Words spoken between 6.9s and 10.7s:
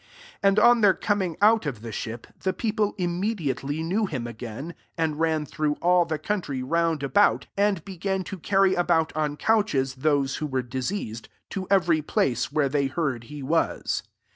about, and began to carry about on couchea those who were